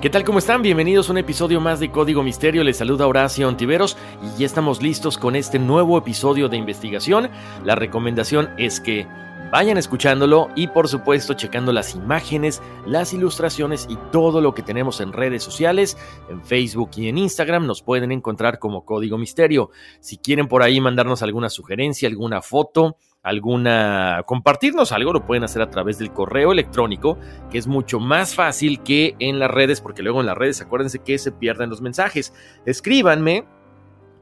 [0.00, 0.24] ¿Qué tal?
[0.24, 0.62] ¿Cómo están?
[0.62, 2.64] Bienvenidos a un episodio más de Código Misterio.
[2.64, 7.28] Les saluda Horacio Ontiveros y ya estamos listos con este nuevo episodio de investigación.
[7.64, 9.06] La recomendación es que
[9.52, 15.02] vayan escuchándolo y por supuesto checando las imágenes, las ilustraciones y todo lo que tenemos
[15.02, 15.98] en redes sociales,
[16.30, 19.68] en Facebook y en Instagram nos pueden encontrar como Código Misterio.
[20.00, 25.62] Si quieren por ahí mandarnos alguna sugerencia, alguna foto, alguna compartirnos algo, lo pueden hacer
[25.62, 27.18] a través del correo electrónico,
[27.50, 31.00] que es mucho más fácil que en las redes, porque luego en las redes acuérdense
[31.00, 32.32] que se pierden los mensajes.
[32.64, 33.44] Escríbanme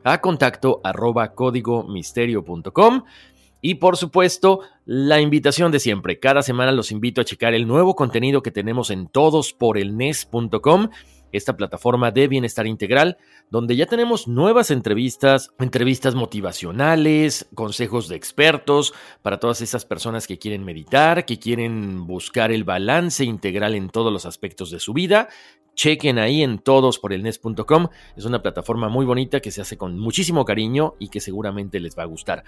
[0.05, 3.05] a contacto arroba códigomisterio.com
[3.61, 6.21] y por supuesto, la invitación de siempre.
[6.21, 10.91] Cada semana los invito a checar el nuevo contenido que tenemos en todosporelnes.com
[11.33, 13.19] esta plataforma de bienestar integral,
[13.51, 20.39] donde ya tenemos nuevas entrevistas, entrevistas motivacionales, consejos de expertos para todas esas personas que
[20.39, 25.29] quieren meditar, que quieren buscar el balance integral en todos los aspectos de su vida.
[25.75, 27.89] Chequen ahí en todosporelnes.com.
[28.17, 31.97] Es una plataforma muy bonita que se hace con muchísimo cariño y que seguramente les
[31.97, 32.43] va a gustar.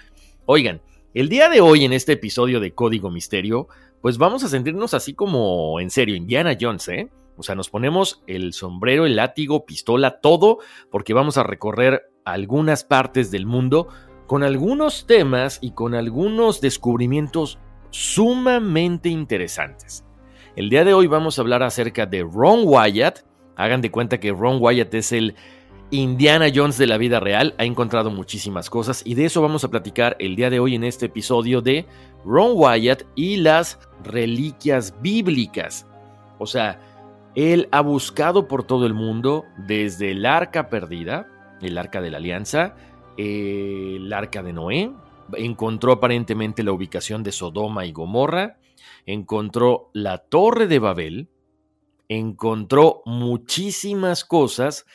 [0.47, 0.81] Oigan,
[1.15, 3.69] el día de hoy en este episodio de Código Misterio,
[4.01, 7.09] pues vamos a sentirnos así como en serio, Indiana Jones, ¿eh?
[7.41, 10.59] O sea, nos ponemos el sombrero, el látigo, pistola, todo,
[10.91, 13.89] porque vamos a recorrer algunas partes del mundo
[14.27, 17.59] con algunos temas y con algunos descubrimientos
[17.89, 20.05] sumamente interesantes.
[20.55, 23.21] El día de hoy vamos a hablar acerca de Ron Wyatt.
[23.57, 25.35] Hagan de cuenta que Ron Wyatt es el
[25.91, 27.55] Indiana Jones de la vida real.
[27.57, 30.85] Ha encontrado muchísimas cosas y de eso vamos a platicar el día de hoy en
[30.85, 31.87] este episodio de
[32.23, 35.87] Ron Wyatt y las reliquias bíblicas.
[36.39, 36.81] O sea,
[37.35, 41.29] él ha buscado por todo el mundo, desde el arca perdida,
[41.61, 42.75] el arca de la alianza,
[43.17, 44.93] el arca de Noé,
[45.37, 48.59] encontró aparentemente la ubicación de Sodoma y Gomorra,
[49.07, 51.29] encontró la torre de Babel,
[52.09, 54.87] encontró muchísimas cosas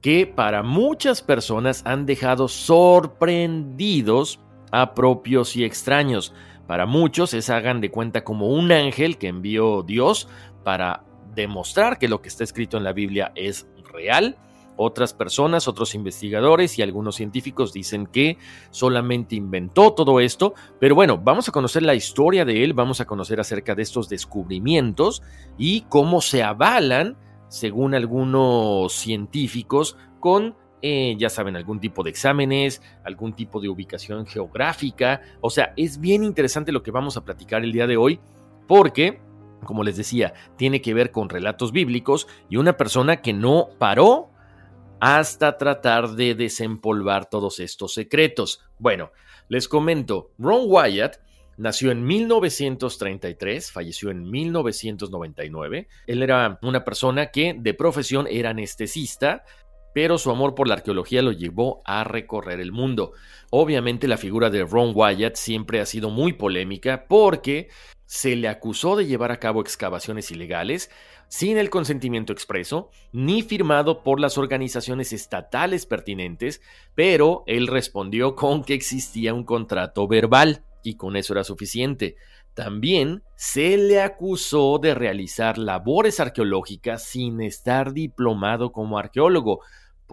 [0.00, 4.40] que para muchas personas han dejado sorprendidos
[4.72, 6.34] a propios y extraños.
[6.66, 10.28] Para muchos es hagan de cuenta como un ángel que envió Dios
[10.64, 11.04] para
[11.34, 14.36] demostrar que lo que está escrito en la Biblia es real.
[14.76, 18.38] Otras personas, otros investigadores y algunos científicos dicen que
[18.70, 23.04] solamente inventó todo esto, pero bueno, vamos a conocer la historia de él, vamos a
[23.04, 25.22] conocer acerca de estos descubrimientos
[25.56, 27.16] y cómo se avalan,
[27.48, 30.56] según algunos científicos, con
[30.86, 35.22] eh, ya saben, algún tipo de exámenes, algún tipo de ubicación geográfica.
[35.40, 38.20] O sea, es bien interesante lo que vamos a platicar el día de hoy,
[38.68, 39.18] porque
[39.64, 44.30] como les decía, tiene que ver con relatos bíblicos y una persona que no paró
[45.00, 48.60] hasta tratar de desempolvar todos estos secretos.
[48.78, 49.10] Bueno,
[49.48, 51.18] les comento, Ron Wyatt
[51.56, 55.88] nació en 1933, falleció en 1999.
[56.06, 59.44] Él era una persona que de profesión era anestesista,
[59.94, 63.12] pero su amor por la arqueología lo llevó a recorrer el mundo.
[63.50, 67.68] Obviamente la figura de Ron Wyatt siempre ha sido muy polémica porque
[68.04, 70.90] se le acusó de llevar a cabo excavaciones ilegales
[71.28, 76.60] sin el consentimiento expreso ni firmado por las organizaciones estatales pertinentes,
[76.94, 82.16] pero él respondió con que existía un contrato verbal y con eso era suficiente.
[82.54, 89.60] También se le acusó de realizar labores arqueológicas sin estar diplomado como arqueólogo.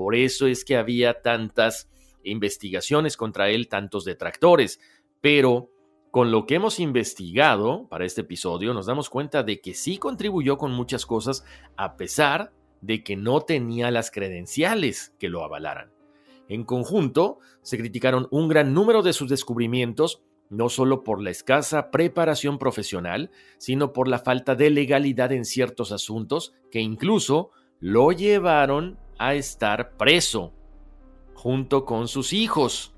[0.01, 1.87] Por eso es que había tantas
[2.23, 4.79] investigaciones contra él, tantos detractores.
[5.21, 5.69] Pero
[6.09, 10.57] con lo que hemos investigado para este episodio, nos damos cuenta de que sí contribuyó
[10.57, 11.45] con muchas cosas,
[11.77, 12.51] a pesar
[12.81, 15.93] de que no tenía las credenciales que lo avalaran.
[16.49, 21.91] En conjunto, se criticaron un gran número de sus descubrimientos, no solo por la escasa
[21.91, 28.97] preparación profesional, sino por la falta de legalidad en ciertos asuntos que incluso lo llevaron
[29.21, 30.51] a estar preso,
[31.35, 32.95] junto con sus hijos.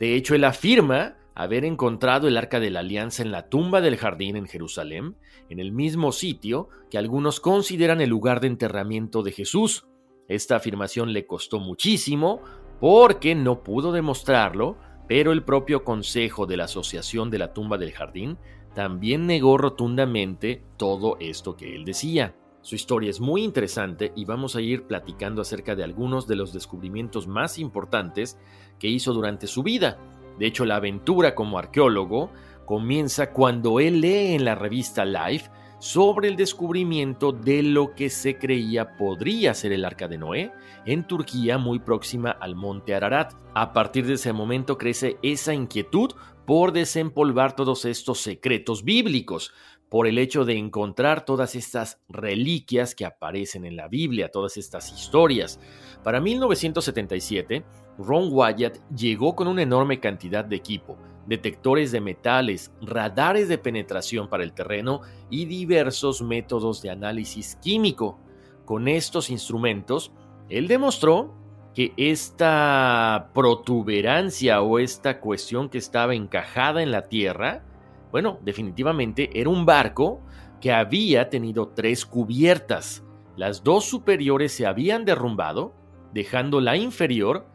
[0.00, 3.96] De hecho, él afirma haber encontrado el arca de la alianza en la tumba del
[3.96, 5.16] jardín en Jerusalén,
[5.48, 9.86] en el mismo sitio que algunos consideran el lugar de enterramiento de Jesús.
[10.26, 12.42] Esta afirmación le costó muchísimo,
[12.80, 14.76] porque no pudo demostrarlo,
[15.06, 18.38] pero el propio consejo de la Asociación de la Tumba del Jardín
[18.74, 22.34] también negó rotundamente todo esto que él decía.
[22.62, 26.52] Su historia es muy interesante y vamos a ir platicando acerca de algunos de los
[26.52, 28.38] descubrimientos más importantes
[28.78, 29.98] que hizo durante su vida.
[30.38, 32.30] De hecho, la aventura como arqueólogo
[32.66, 38.36] comienza cuando él lee en la revista Life sobre el descubrimiento de lo que se
[38.36, 40.52] creía podría ser el arca de Noé
[40.84, 43.32] en Turquía muy próxima al monte Ararat.
[43.54, 46.12] A partir de ese momento crece esa inquietud
[46.44, 49.52] por desempolvar todos estos secretos bíblicos,
[49.90, 54.92] por el hecho de encontrar todas estas reliquias que aparecen en la Biblia, todas estas
[54.92, 55.60] historias.
[56.04, 57.64] Para 1977,
[57.98, 60.96] Ron Wyatt llegó con una enorme cantidad de equipo,
[61.26, 68.18] detectores de metales, radares de penetración para el terreno y diversos métodos de análisis químico.
[68.64, 70.12] Con estos instrumentos,
[70.48, 71.34] él demostró
[71.74, 77.64] que esta protuberancia o esta cuestión que estaba encajada en la tierra,
[78.10, 80.20] bueno, definitivamente era un barco
[80.60, 83.04] que había tenido tres cubiertas.
[83.36, 85.74] Las dos superiores se habían derrumbado,
[86.12, 87.46] dejando la inferior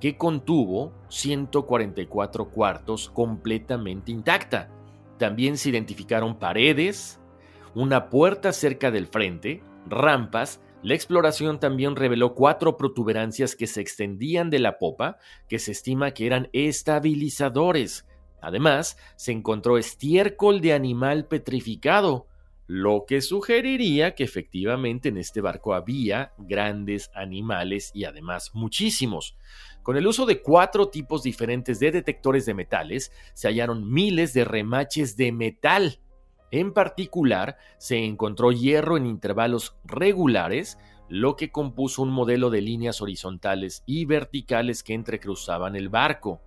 [0.00, 4.68] que contuvo 144 cuartos completamente intacta.
[5.18, 7.20] También se identificaron paredes,
[7.74, 10.60] una puerta cerca del frente, rampas.
[10.82, 15.18] La exploración también reveló cuatro protuberancias que se extendían de la popa,
[15.48, 18.04] que se estima que eran estabilizadores.
[18.42, 22.26] Además, se encontró estiércol de animal petrificado,
[22.66, 29.36] lo que sugeriría que efectivamente en este barco había grandes animales y además muchísimos.
[29.82, 34.44] Con el uso de cuatro tipos diferentes de detectores de metales, se hallaron miles de
[34.44, 36.00] remaches de metal.
[36.50, 40.78] En particular, se encontró hierro en intervalos regulares,
[41.08, 46.40] lo que compuso un modelo de líneas horizontales y verticales que entrecruzaban el barco.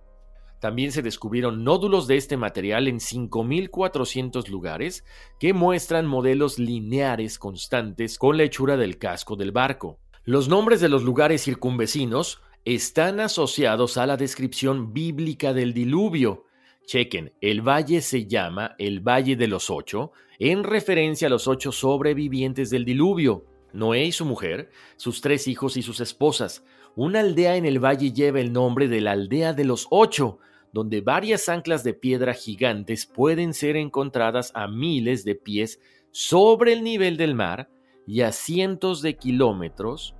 [0.60, 5.04] También se descubrieron nódulos de este material en 5.400 lugares
[5.38, 9.98] que muestran modelos lineares constantes con la hechura del casco del barco.
[10.24, 16.46] Los nombres de los lugares circunvecinos están asociados a la descripción bíblica del diluvio.
[16.84, 21.72] Chequen, el valle se llama el Valle de los Ocho, en referencia a los ocho
[21.72, 26.64] sobrevivientes del diluvio, Noé y su mujer, sus tres hijos y sus esposas.
[26.96, 30.38] Una aldea en el valle lleva el nombre de la aldea de los ocho,
[30.72, 35.78] donde varias anclas de piedra gigantes pueden ser encontradas a miles de pies
[36.10, 37.68] sobre el nivel del mar
[38.06, 40.14] y a cientos de kilómetros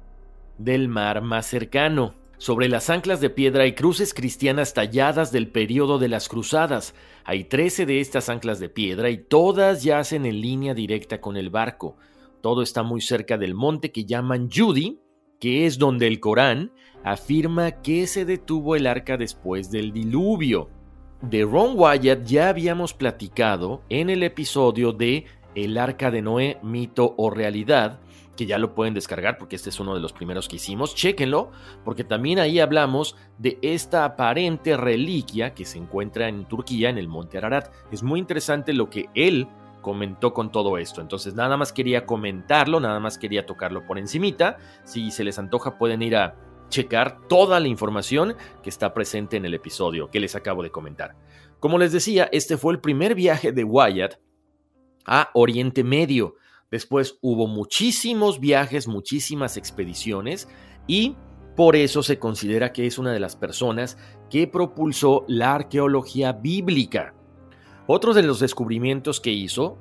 [0.58, 2.14] del mar más cercano.
[2.36, 6.94] Sobre las anclas de piedra hay cruces cristianas talladas del periodo de las cruzadas.
[7.24, 11.48] Hay 13 de estas anclas de piedra y todas yacen en línea directa con el
[11.48, 11.96] barco.
[12.42, 15.00] Todo está muy cerca del monte que llaman Judy,
[15.40, 16.72] que es donde el Corán
[17.04, 20.68] afirma que se detuvo el arca después del diluvio.
[21.22, 25.24] De Ron Wyatt ya habíamos platicado en el episodio de
[25.54, 28.00] El arca de Noé, mito o realidad,
[28.36, 30.94] que ya lo pueden descargar porque este es uno de los primeros que hicimos.
[30.94, 31.50] Chéquenlo,
[31.84, 37.08] porque también ahí hablamos de esta aparente reliquia que se encuentra en Turquía, en el
[37.08, 37.72] monte Ararat.
[37.90, 39.48] Es muy interesante lo que él
[39.86, 41.00] comentó con todo esto.
[41.00, 44.56] Entonces nada más quería comentarlo, nada más quería tocarlo por encimita.
[44.82, 46.34] Si se les antoja pueden ir a
[46.70, 51.14] checar toda la información que está presente en el episodio que les acabo de comentar.
[51.60, 54.16] Como les decía, este fue el primer viaje de Wyatt
[55.04, 56.34] a Oriente Medio.
[56.68, 60.48] Después hubo muchísimos viajes, muchísimas expediciones
[60.88, 61.14] y
[61.54, 63.98] por eso se considera que es una de las personas
[64.30, 67.14] que propulsó la arqueología bíblica.
[67.88, 69.78] Otros de los descubrimientos que hizo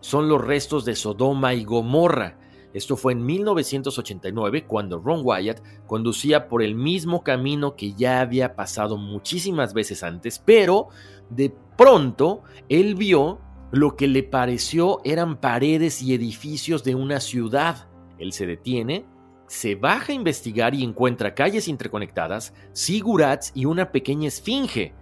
[0.00, 2.38] son los restos de Sodoma y Gomorra.
[2.72, 8.56] Esto fue en 1989 cuando Ron Wyatt conducía por el mismo camino que ya había
[8.56, 10.88] pasado muchísimas veces antes, pero
[11.28, 13.38] de pronto él vio
[13.70, 17.88] Lo que le pareció eran paredes y edificios de una ciudad.
[18.18, 19.06] Él se detiene,
[19.46, 24.92] se baja a investigar y encuentra calles interconectadas, sigurats y una pequeña esfinge.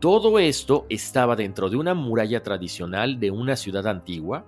[0.00, 4.44] Todo esto estaba dentro de una muralla tradicional de una ciudad antigua,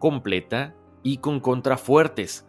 [0.00, 2.44] completa y con contrafuertes.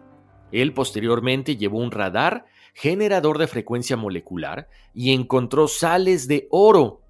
[0.51, 7.01] Él posteriormente llevó un radar generador de frecuencia molecular y encontró sales de oro,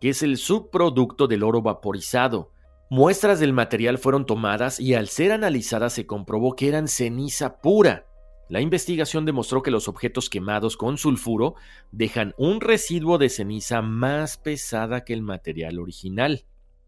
[0.00, 2.50] que es el subproducto del oro vaporizado.
[2.88, 8.06] Muestras del material fueron tomadas y al ser analizadas se comprobó que eran ceniza pura.
[8.50, 11.54] La investigación demostró que los objetos quemados con sulfuro
[11.92, 16.44] dejan un residuo de ceniza más pesada que el material original.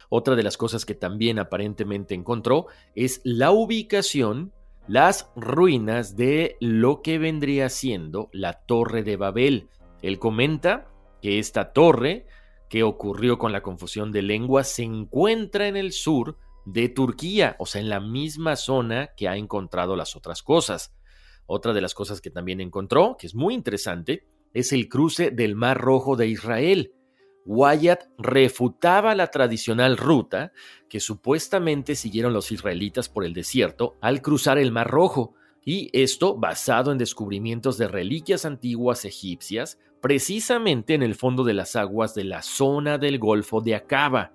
[0.08, 2.66] Otra de las cosas que también aparentemente encontró
[2.96, 4.52] es la ubicación,
[4.88, 9.68] las ruinas de lo que vendría siendo la Torre de Babel.
[10.02, 10.88] Él comenta
[11.22, 12.26] que esta torre
[12.68, 17.66] que ocurrió con la confusión de lenguas se encuentra en el sur de Turquía, o
[17.66, 20.92] sea, en la misma zona que ha encontrado las otras cosas.
[21.54, 25.54] Otra de las cosas que también encontró, que es muy interesante, es el cruce del
[25.54, 26.94] Mar Rojo de Israel.
[27.44, 30.52] Wyatt refutaba la tradicional ruta
[30.88, 36.38] que supuestamente siguieron los israelitas por el desierto al cruzar el Mar Rojo, y esto
[36.38, 42.24] basado en descubrimientos de reliquias antiguas egipcias, precisamente en el fondo de las aguas de
[42.24, 44.32] la zona del Golfo de Acaba.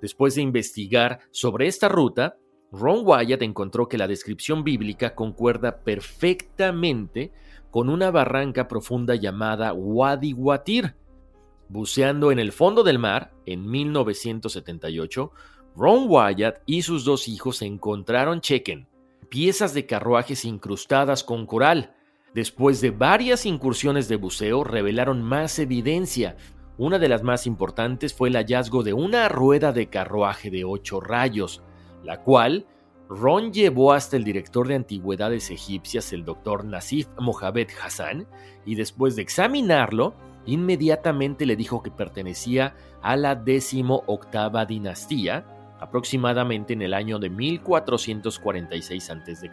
[0.00, 2.38] Después de investigar sobre esta ruta,
[2.72, 7.32] Ron Wyatt encontró que la descripción bíblica concuerda perfectamente
[7.70, 10.94] con una barranca profunda llamada Wadi Watir.
[11.68, 15.32] Buceando en el fondo del mar, en 1978,
[15.76, 18.88] Ron Wyatt y sus dos hijos encontraron chequen,
[19.28, 21.94] piezas de carruajes incrustadas con coral.
[22.34, 26.36] Después de varias incursiones de buceo, revelaron más evidencia.
[26.78, 31.00] Una de las más importantes fue el hallazgo de una rueda de carruaje de ocho
[31.00, 31.62] rayos,
[32.06, 32.66] la cual
[33.08, 38.26] Ron llevó hasta el director de antigüedades egipcias, el doctor Nasif Mohamed Hassan,
[38.64, 40.14] y después de examinarlo,
[40.46, 45.44] inmediatamente le dijo que pertenecía a la décimo octava dinastía,
[45.78, 49.50] aproximadamente en el año de 1446 a.C.,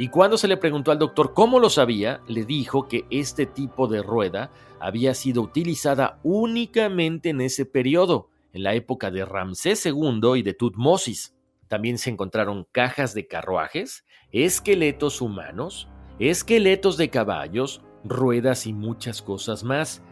[0.00, 3.88] y cuando se le preguntó al doctor cómo lo sabía, le dijo que este tipo
[3.88, 10.34] de rueda había sido utilizada únicamente en ese periodo, en la época de Ramsés II
[10.36, 11.34] y de Tutmosis.
[11.68, 19.64] También se encontraron cajas de carruajes, esqueletos humanos, esqueletos de caballos, ruedas y muchas cosas
[19.64, 20.02] más.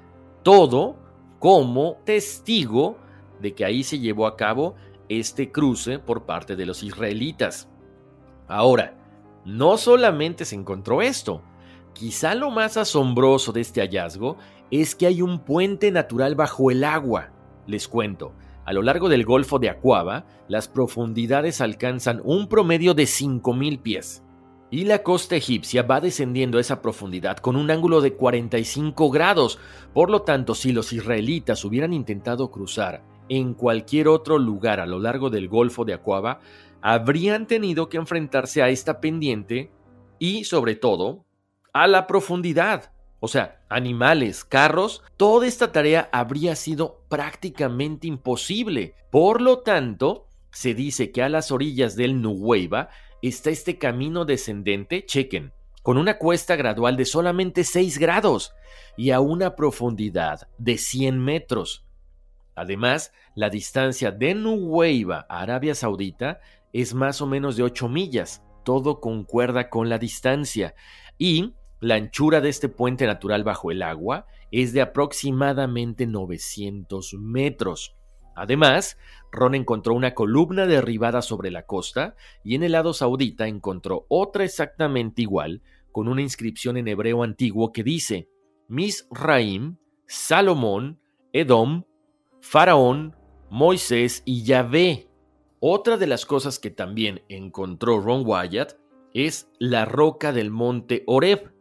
[0.42, 0.96] Todo
[1.38, 2.98] como testigo
[3.40, 4.74] de que ahí se llevó a cabo
[5.08, 7.68] este cruce por parte de los israelitas.
[8.48, 8.94] Ahora,
[9.44, 11.42] no solamente se encontró esto,
[11.92, 14.36] quizá lo más asombroso de este hallazgo
[14.70, 17.30] es que hay un puente natural bajo el agua.
[17.66, 18.32] Les cuento,
[18.66, 24.24] a lo largo del Golfo de Acuaba, las profundidades alcanzan un promedio de 5.000 pies.
[24.72, 29.60] Y la costa egipcia va descendiendo a esa profundidad con un ángulo de 45 grados.
[29.94, 34.98] Por lo tanto, si los israelitas hubieran intentado cruzar en cualquier otro lugar a lo
[34.98, 36.40] largo del Golfo de Acuaba,
[36.82, 39.70] habrían tenido que enfrentarse a esta pendiente
[40.18, 41.24] y, sobre todo,
[41.72, 42.95] a la profundidad.
[43.20, 48.94] O sea, animales, carros, toda esta tarea habría sido prácticamente imposible.
[49.10, 52.90] Por lo tanto, se dice que a las orillas del Nuweiba
[53.22, 58.52] está este camino descendente, chequen, con una cuesta gradual de solamente 6 grados
[58.96, 61.86] y a una profundidad de 100 metros.
[62.54, 66.40] Además, la distancia de Nuweiba a Arabia Saudita
[66.72, 70.74] es más o menos de 8 millas, todo concuerda con la distancia,
[71.18, 77.96] y la anchura de este puente natural bajo el agua es de aproximadamente 900 metros.
[78.34, 78.98] Además,
[79.32, 84.44] Ron encontró una columna derribada sobre la costa y en el lado saudita encontró otra
[84.44, 88.28] exactamente igual con una inscripción en hebreo antiguo que dice
[88.68, 91.00] Misraim, Salomón,
[91.32, 91.84] Edom,
[92.40, 93.16] Faraón,
[93.50, 95.08] Moisés y Yahvé.
[95.60, 98.74] Otra de las cosas que también encontró Ron Wyatt
[99.14, 101.55] es la roca del monte Oreb.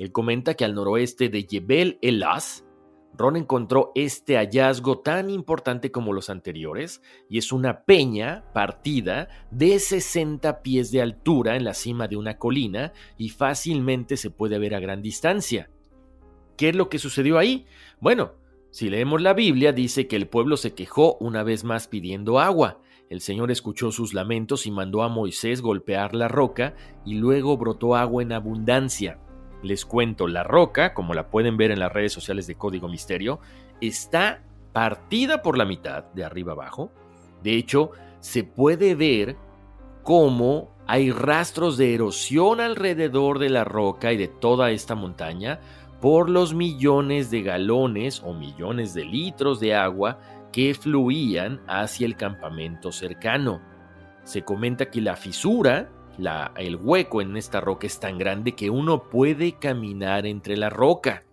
[0.00, 2.64] Él comenta que al noroeste de Yebel Elas,
[3.12, 9.78] Ron encontró este hallazgo tan importante como los anteriores, y es una peña partida de
[9.78, 14.74] 60 pies de altura en la cima de una colina y fácilmente se puede ver
[14.74, 15.68] a gran distancia.
[16.56, 17.66] ¿Qué es lo que sucedió ahí?
[18.00, 18.32] Bueno,
[18.70, 22.80] si leemos la Biblia, dice que el pueblo se quejó una vez más pidiendo agua.
[23.10, 27.96] El Señor escuchó sus lamentos y mandó a Moisés golpear la roca y luego brotó
[27.96, 29.20] agua en abundancia.
[29.62, 33.40] Les cuento, la roca, como la pueden ver en las redes sociales de Código Misterio,
[33.80, 36.90] está partida por la mitad, de arriba abajo.
[37.42, 37.90] De hecho,
[38.20, 39.36] se puede ver
[40.02, 45.60] cómo hay rastros de erosión alrededor de la roca y de toda esta montaña
[46.00, 50.18] por los millones de galones o millones de litros de agua
[50.52, 53.60] que fluían hacia el campamento cercano.
[54.24, 55.90] Se comenta que la fisura,
[56.56, 61.24] el hueco en esta roca es tan grande que uno puede caminar entre la roca.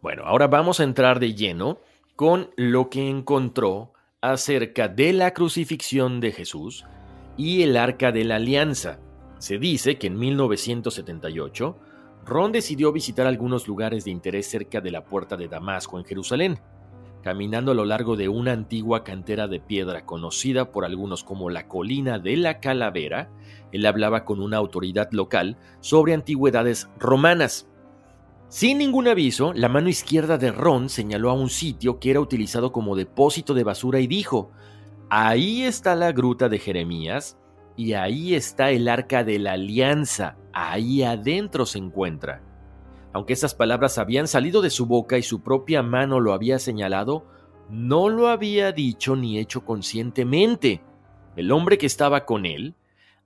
[0.00, 1.78] Bueno, ahora vamos a entrar de lleno
[2.16, 6.84] con lo que encontró acerca de la crucifixión de Jesús
[7.36, 8.98] y el arca de la alianza.
[9.38, 11.76] Se dice que en 1978,
[12.24, 16.60] Ron decidió visitar algunos lugares de interés cerca de la puerta de Damasco en Jerusalén.
[17.22, 21.68] Caminando a lo largo de una antigua cantera de piedra conocida por algunos como la
[21.68, 23.30] colina de la calavera,
[23.70, 27.68] él hablaba con una autoridad local sobre antigüedades romanas.
[28.48, 32.72] Sin ningún aviso, la mano izquierda de Ron señaló a un sitio que era utilizado
[32.72, 34.50] como depósito de basura y dijo,
[35.08, 37.38] ahí está la gruta de Jeremías
[37.76, 42.42] y ahí está el arca de la alianza, ahí adentro se encuentra.
[43.12, 47.26] Aunque esas palabras habían salido de su boca y su propia mano lo había señalado,
[47.68, 50.82] no lo había dicho ni hecho conscientemente.
[51.36, 52.74] El hombre que estaba con él,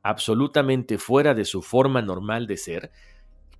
[0.03, 2.93] absolutamente fuera de su forma normal de ser,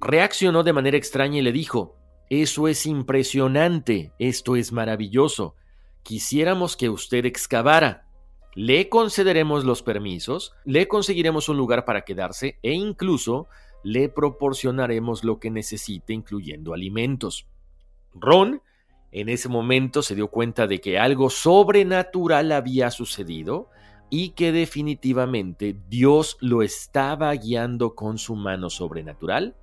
[0.01, 1.97] reaccionó de manera extraña y le dijo,
[2.29, 5.55] Eso es impresionante, esto es maravilloso,
[6.03, 8.05] quisiéramos que usted excavara.
[8.55, 13.49] Le concederemos los permisos, le conseguiremos un lugar para quedarse e incluso
[13.87, 17.47] le proporcionaremos lo que necesite, incluyendo alimentos.
[18.15, 18.61] Ron
[19.13, 23.71] en ese momento se dio cuenta de que algo sobrenatural había sucedido
[24.11, 29.57] y que definitivamente Dios lo estaba guiando con su mano sobrenatural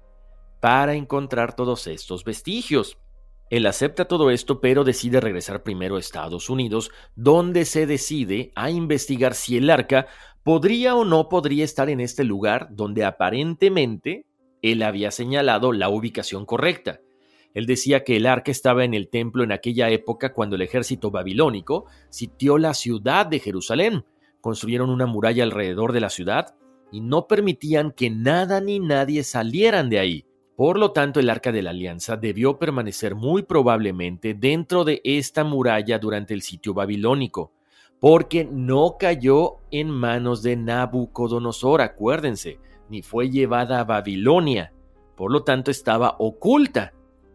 [0.62, 2.98] para encontrar todos estos vestigios.
[3.50, 8.72] Él acepta todo esto, pero decide regresar primero a Estados Unidos, donde se decide a
[8.72, 10.08] investigar si el arca
[10.44, 14.26] podría o no podría estar en este lugar donde aparentemente
[14.62, 17.02] él había señalado la ubicación correcta.
[17.54, 21.12] Él decía que el arca estaba en el templo en aquella época cuando el ejército
[21.12, 24.06] babilónico sitió la ciudad de Jerusalén.
[24.42, 26.56] Construyeron una muralla alrededor de la ciudad
[26.92, 30.26] y no permitían que nada ni nadie salieran de ahí.
[30.56, 35.44] Por lo tanto, el arca de la alianza debió permanecer muy probablemente dentro de esta
[35.44, 37.52] muralla durante el sitio babilónico,
[38.00, 44.74] porque no cayó en manos de Nabucodonosor, acuérdense, ni fue llevada a Babilonia.
[45.16, 46.94] Por lo tanto, estaba oculta.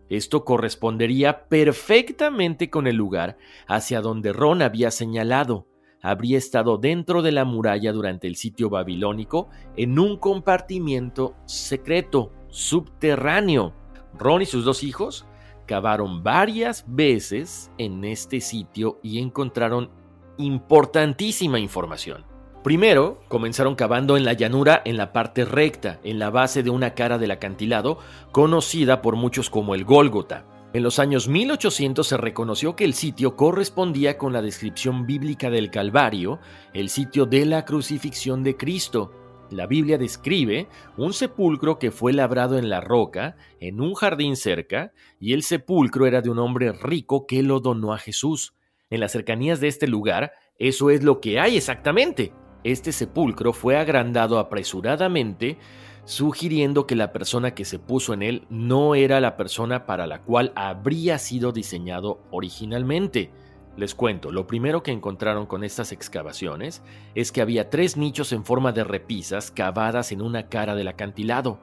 [0.09, 5.67] Esto correspondería perfectamente con el lugar hacia donde Ron había señalado.
[6.01, 13.73] Habría estado dentro de la muralla durante el sitio babilónico en un compartimiento secreto subterráneo.
[14.19, 15.27] Ron y sus dos hijos
[15.67, 19.91] cavaron varias veces en este sitio y encontraron
[20.39, 22.25] importantísima información.
[22.65, 26.95] Primero, comenzaron cavando en la llanura en la parte recta, en la base de una
[26.95, 27.99] cara del acantilado,
[28.33, 30.45] conocida por muchos como el Gólgota.
[30.75, 35.71] En los años 1800 se reconoció que el sitio correspondía con la descripción bíblica del
[35.71, 36.41] Calvario,
[36.75, 39.13] el sitio de la crucifixión de Cristo,
[39.51, 44.93] la Biblia describe un sepulcro que fue labrado en la roca, en un jardín cerca,
[45.21, 48.55] y el sepulcro era de un hombre rico que lo donó a Jesús.
[48.91, 52.33] En las cercanías de este lugar, eso es lo que hay exactamente.
[52.65, 55.59] Este sepulcro fue agrandado apresuradamente,
[56.05, 60.23] sugiriendo que la persona que se puso en él no era la persona para la
[60.23, 63.31] cual habría sido diseñado originalmente.
[63.79, 66.83] Les cuento, lo primero que encontraron con estas excavaciones
[67.15, 71.61] es que había tres nichos en forma de repisas cavadas en una cara del acantilado.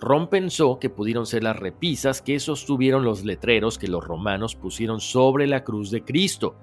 [0.00, 5.02] Ron pensó que pudieron ser las repisas que sostuvieron los letreros que los romanos pusieron
[5.02, 6.56] sobre la cruz de Cristo.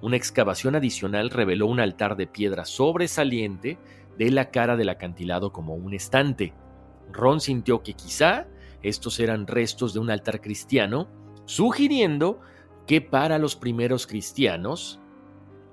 [0.00, 3.78] Una excavación adicional reveló un altar de piedra sobresaliente
[4.16, 6.54] de la cara del acantilado como un estante.
[7.10, 8.46] Ron sintió que quizá
[8.80, 11.08] estos eran restos de un altar cristiano,
[11.46, 12.38] sugiriendo
[12.86, 15.00] que para los primeros cristianos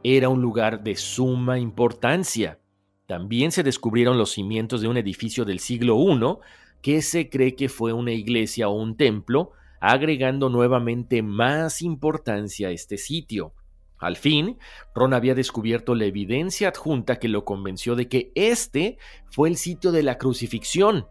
[0.03, 2.59] era un lugar de suma importancia.
[3.05, 6.37] También se descubrieron los cimientos de un edificio del siglo I
[6.81, 12.71] que se cree que fue una iglesia o un templo, agregando nuevamente más importancia a
[12.71, 13.53] este sitio.
[13.99, 14.57] Al fin,
[14.93, 18.97] Ron había descubierto la evidencia adjunta que lo convenció de que este
[19.31, 21.07] fue el sitio de la crucifixión.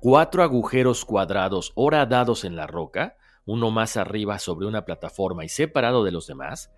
[0.00, 6.04] Cuatro agujeros cuadrados horadados en la roca, uno más arriba sobre una plataforma y separado
[6.04, 6.70] de los demás,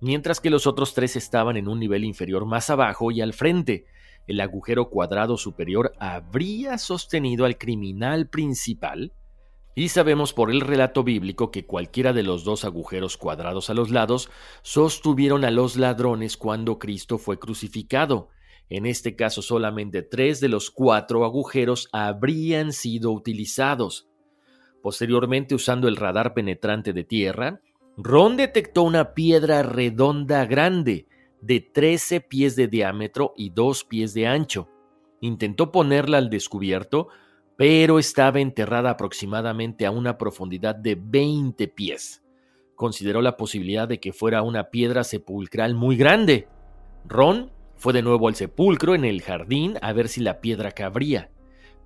[0.00, 3.86] mientras que los otros tres estaban en un nivel inferior más abajo y al frente.
[4.26, 9.12] El agujero cuadrado superior habría sostenido al criminal principal,
[9.74, 13.90] Y sabemos por el relato bíblico que cualquiera de los dos agujeros cuadrados a los
[13.90, 14.28] lados
[14.62, 18.28] sostuvieron a los ladrones cuando Cristo fue crucificado.
[18.70, 24.07] En este caso solamente tres de los cuatro agujeros habrían sido utilizados.
[24.82, 27.60] Posteriormente, usando el radar penetrante de tierra,
[27.96, 31.06] Ron detectó una piedra redonda grande,
[31.40, 34.68] de 13 pies de diámetro y 2 pies de ancho.
[35.20, 37.08] Intentó ponerla al descubierto,
[37.56, 42.22] pero estaba enterrada aproximadamente a una profundidad de 20 pies.
[42.76, 46.46] Consideró la posibilidad de que fuera una piedra sepulcral muy grande.
[47.04, 51.30] Ron fue de nuevo al sepulcro en el jardín a ver si la piedra cabría.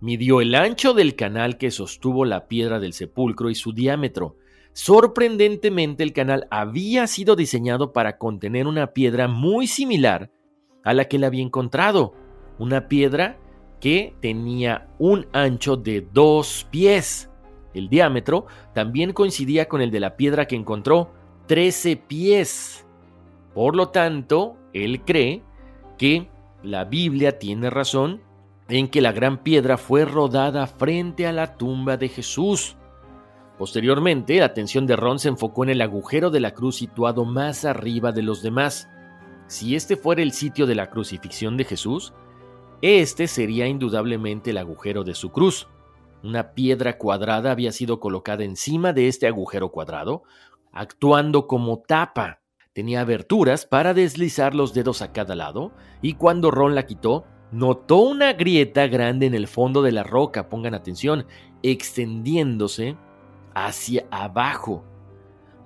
[0.02, 4.36] Midió el ancho del canal que sostuvo la piedra del sepulcro y su diámetro.
[4.72, 10.28] Sorprendentemente el canal había sido diseñado para contener una piedra muy similar
[10.82, 12.14] a la que él había encontrado,
[12.58, 13.38] una piedra
[13.80, 17.30] que tenía un ancho de dos pies.
[17.72, 21.12] El diámetro también coincidía con el de la piedra que encontró,
[21.46, 22.84] 13 pies.
[23.54, 25.44] Por lo tanto, él cree
[25.96, 26.28] que
[26.64, 28.31] la Biblia tiene razón
[28.78, 32.78] en que la gran piedra fue rodada frente a la tumba de Jesús.
[33.58, 37.66] Posteriormente, la atención de Ron se enfocó en el agujero de la cruz situado más
[37.66, 38.88] arriba de los demás.
[39.46, 42.14] Si este fuera el sitio de la crucifixión de Jesús,
[42.80, 45.68] este sería indudablemente el agujero de su cruz.
[46.22, 50.22] Una piedra cuadrada había sido colocada encima de este agujero cuadrado,
[50.72, 52.40] actuando como tapa.
[52.72, 57.98] Tenía aberturas para deslizar los dedos a cada lado, y cuando Ron la quitó, notó
[57.98, 61.26] una grieta grande en el fondo de la roca, pongan atención,
[61.62, 62.96] extendiéndose
[63.54, 64.84] hacia abajo.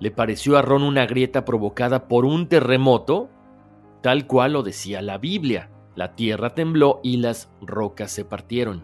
[0.01, 3.31] Le pareció a Ron una grieta provocada por un terremoto,
[4.03, 5.70] tal cual lo decía la Biblia.
[5.94, 8.83] La tierra tembló y las rocas se partieron.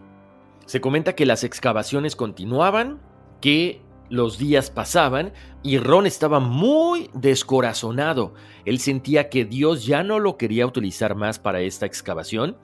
[0.65, 3.01] Se comenta que las excavaciones continuaban,
[3.41, 8.33] que los días pasaban y Ron estaba muy descorazonado.
[8.65, 12.55] Él sentía que Dios ya no lo quería utilizar más para esta excavación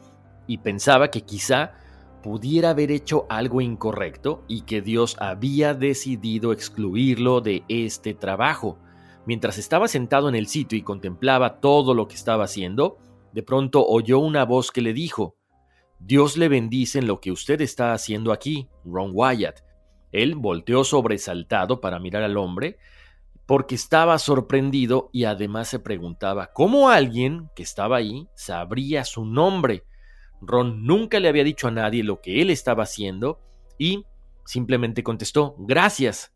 [0.50, 1.74] y pensaba que quizá
[2.24, 8.80] pudiera haber hecho algo incorrecto y que Dios había decidido excluirlo de este trabajo.
[9.28, 12.98] Mientras estaba sentado en el sitio y contemplaba todo lo que estaba haciendo,
[13.32, 15.36] de pronto oyó una voz que le dijo,
[16.00, 19.60] Dios le bendice en lo que usted está haciendo aquí, Ron Wyatt.
[20.12, 22.80] Él volteó sobresaltado para mirar al hombre,
[23.46, 29.84] porque estaba sorprendido y además se preguntaba cómo alguien que estaba ahí sabría su nombre.
[30.41, 33.39] Ron nunca le había dicho a nadie lo que él estaba haciendo
[33.78, 34.06] y
[34.45, 36.34] simplemente contestó, gracias.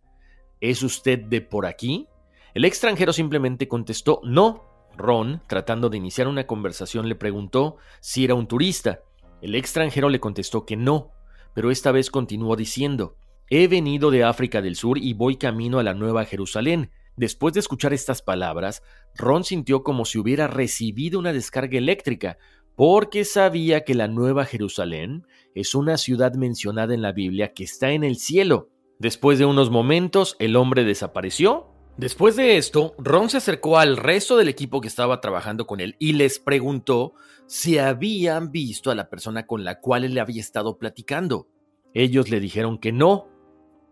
[0.59, 2.07] ¿Es usted de por aquí?
[2.53, 4.63] El extranjero simplemente contestó, no,
[4.95, 9.01] Ron, tratando de iniciar una conversación, le preguntó si era un turista.
[9.41, 11.11] El extranjero le contestó que no,
[11.53, 13.17] pero esta vez continuó diciendo,
[13.49, 16.91] He venido de África del Sur y voy camino a la Nueva Jerusalén.
[17.17, 18.81] Después de escuchar estas palabras,
[19.15, 22.37] Ron sintió como si hubiera recibido una descarga eléctrica,
[22.75, 27.91] porque sabía que la Nueva Jerusalén es una ciudad mencionada en la Biblia que está
[27.91, 28.69] en el cielo.
[28.99, 34.35] Después de unos momentos, el hombre desapareció Después de esto, Ron se acercó al resto
[34.35, 37.13] del equipo que estaba trabajando con él y les preguntó
[37.45, 41.47] si habían visto a la persona con la cual él había estado platicando.
[41.93, 43.27] Ellos le dijeron que no,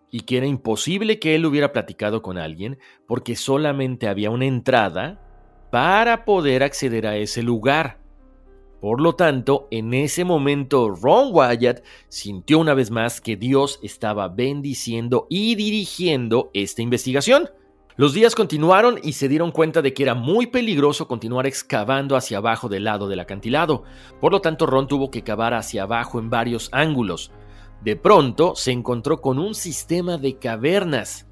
[0.09, 5.21] y que era imposible que él hubiera platicado con alguien porque solamente había una entrada
[5.71, 8.00] para poder acceder a ese lugar.
[8.81, 14.27] Por lo tanto, en ese momento Ron Wyatt sintió una vez más que Dios estaba
[14.27, 17.51] bendiciendo y dirigiendo esta investigación.
[17.95, 22.39] Los días continuaron y se dieron cuenta de que era muy peligroso continuar excavando hacia
[22.39, 23.83] abajo del lado del acantilado.
[24.19, 27.31] Por lo tanto, Ron tuvo que cavar hacia abajo en varios ángulos.
[27.83, 31.27] De pronto se encontró con un sistema de cavernas.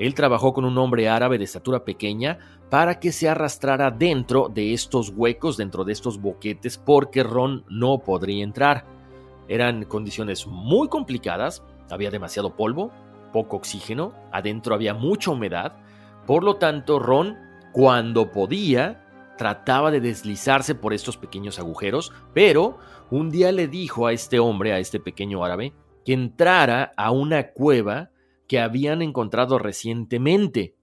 [0.00, 2.38] Él trabajó con un hombre árabe de estatura pequeña
[2.70, 7.98] para que se arrastrara dentro de estos huecos, dentro de estos boquetes, porque Ron no
[7.98, 8.86] podría entrar.
[9.46, 12.90] Eran condiciones muy complicadas, había demasiado polvo,
[13.30, 15.74] poco oxígeno, adentro había mucha humedad,
[16.26, 17.36] por lo tanto, Ron,
[17.72, 19.04] cuando podía,
[19.36, 22.78] trataba de deslizarse por estos pequeños agujeros, pero
[23.10, 25.74] un día le dijo a este hombre, a este pequeño árabe,
[26.06, 28.12] que entrara a una cueva
[28.50, 30.74] que habían encontrado recientemente.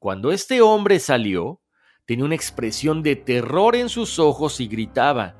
[0.00, 1.60] Cuando este hombre salió,
[2.04, 5.36] tenía una expresión de terror en sus ojos y gritaba.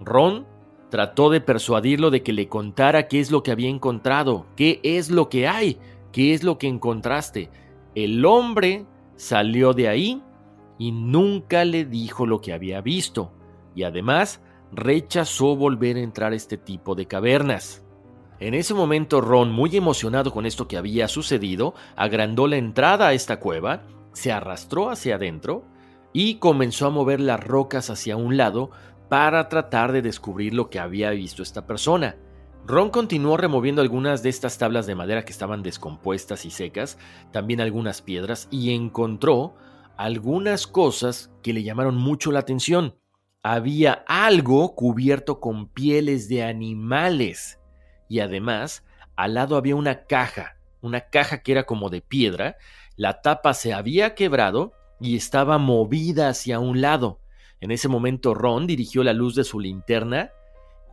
[0.00, 0.46] Ron
[0.88, 5.10] trató de persuadirlo de que le contara qué es lo que había encontrado, qué es
[5.10, 5.80] lo que hay,
[6.12, 7.50] qué es lo que encontraste.
[7.94, 10.22] El hombre salió de ahí
[10.78, 13.34] y nunca le dijo lo que había visto,
[13.74, 14.40] y además
[14.72, 17.84] rechazó volver a entrar a este tipo de cavernas.
[18.40, 23.12] En ese momento Ron, muy emocionado con esto que había sucedido, agrandó la entrada a
[23.12, 25.64] esta cueva, se arrastró hacia adentro
[26.12, 28.70] y comenzó a mover las rocas hacia un lado
[29.08, 32.16] para tratar de descubrir lo que había visto esta persona.
[32.64, 36.96] Ron continuó removiendo algunas de estas tablas de madera que estaban descompuestas y secas,
[37.32, 39.56] también algunas piedras, y encontró
[39.96, 42.94] algunas cosas que le llamaron mucho la atención.
[43.42, 47.57] Había algo cubierto con pieles de animales
[48.08, 48.84] y además
[49.16, 52.56] al lado había una caja, una caja que era como de piedra,
[52.96, 57.20] la tapa se había quebrado y estaba movida hacia un lado.
[57.60, 60.30] En ese momento Ron dirigió la luz de su linterna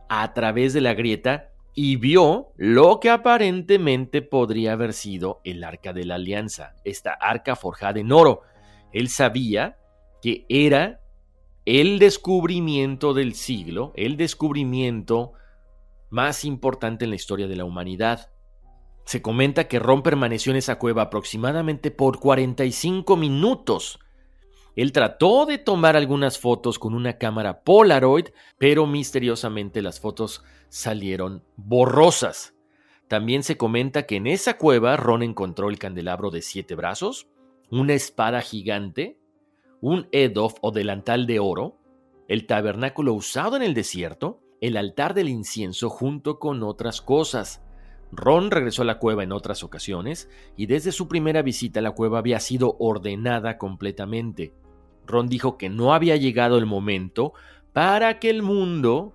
[0.08, 5.92] a través de la grieta y vio lo que aparentemente podría haber sido el arca
[5.92, 8.42] de la alianza, esta arca forjada en oro.
[8.92, 9.76] Él sabía
[10.22, 11.00] que era
[11.66, 15.32] el descubrimiento del siglo, el descubrimiento
[16.16, 18.32] más importante en la historia de la humanidad.
[19.04, 23.98] Se comenta que Ron permaneció en esa cueva aproximadamente por 45 minutos.
[24.76, 31.44] Él trató de tomar algunas fotos con una cámara Polaroid, pero misteriosamente las fotos salieron
[31.56, 32.54] borrosas.
[33.08, 37.28] También se comenta que en esa cueva Ron encontró el candelabro de siete brazos,
[37.70, 39.18] una espada gigante,
[39.82, 41.76] un edof o delantal de oro,
[42.26, 47.62] el tabernáculo usado en el desierto, el altar del incienso junto con otras cosas.
[48.12, 52.18] Ron regresó a la cueva en otras ocasiones y desde su primera visita la cueva
[52.18, 54.54] había sido ordenada completamente.
[55.06, 57.32] Ron dijo que no había llegado el momento
[57.72, 59.12] para que el mundo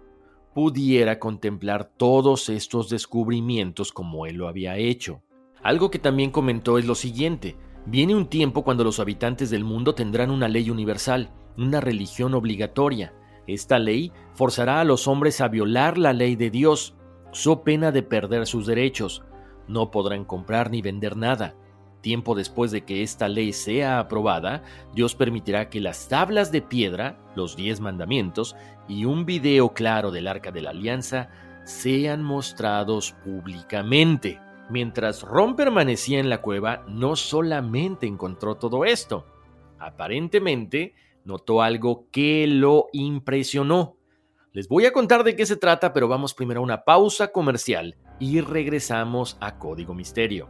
[0.53, 5.21] pudiera contemplar todos estos descubrimientos como él lo había hecho.
[5.63, 9.95] Algo que también comentó es lo siguiente, viene un tiempo cuando los habitantes del mundo
[9.95, 13.13] tendrán una ley universal, una religión obligatoria,
[13.47, 16.95] esta ley forzará a los hombres a violar la ley de Dios,
[17.31, 19.23] so pena de perder sus derechos.
[19.67, 21.55] No podrán comprar ni vender nada.
[22.01, 27.19] Tiempo después de que esta ley sea aprobada, Dios permitirá que las tablas de piedra,
[27.35, 28.55] los diez mandamientos
[28.87, 31.29] y un video claro del arca de la alianza
[31.63, 34.39] sean mostrados públicamente.
[34.69, 39.25] Mientras Ron permanecía en la cueva, no solamente encontró todo esto.
[39.77, 43.97] Aparentemente, notó algo que lo impresionó.
[44.53, 47.95] Les voy a contar de qué se trata, pero vamos primero a una pausa comercial
[48.19, 50.49] y regresamos a Código Misterio